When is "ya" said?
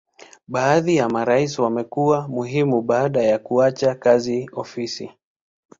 0.95-1.09, 3.23-3.39